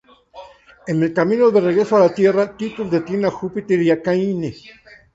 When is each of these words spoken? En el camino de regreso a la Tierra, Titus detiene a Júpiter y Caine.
En 0.87 1.03
el 1.03 1.13
camino 1.13 1.51
de 1.51 1.61
regreso 1.61 1.95
a 1.95 1.99
la 1.99 2.11
Tierra, 2.15 2.57
Titus 2.57 2.89
detiene 2.89 3.27
a 3.27 3.29
Júpiter 3.29 3.79
y 3.83 4.01
Caine. 4.01 4.55